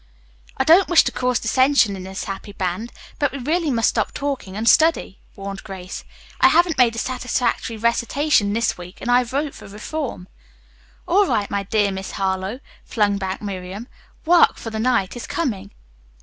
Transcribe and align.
"I 0.57 0.63
don't 0.63 0.89
wish 0.89 1.03
to 1.03 1.11
cause 1.11 1.39
dissension 1.39 1.95
in 1.95 2.05
this 2.05 2.23
happy 2.23 2.53
band, 2.53 2.91
but 3.19 3.31
we 3.31 3.37
really 3.37 3.69
must 3.69 3.89
stop 3.89 4.13
talking 4.15 4.57
and 4.57 4.67
study," 4.67 5.19
warned 5.35 5.63
Grace. 5.63 6.03
"I 6.39 6.47
haven't 6.47 6.79
made 6.79 6.95
a 6.95 6.97
satisfactory 6.97 7.77
recitation 7.77 8.53
this 8.53 8.79
week, 8.79 8.99
and 8.99 9.11
I 9.11 9.23
vote 9.23 9.53
for 9.53 9.67
reform." 9.67 10.27
"All 11.07 11.27
right, 11.27 11.51
my 11.51 11.61
dear 11.61 11.91
Miss 11.91 12.13
Harlowe," 12.13 12.61
flung 12.83 13.19
back 13.19 13.43
Miriam. 13.43 13.87
"'Work, 14.25 14.57
for 14.57 14.71
the 14.71 14.79
Night 14.79 15.15
is 15.15 15.27
Coming.'" 15.27 15.69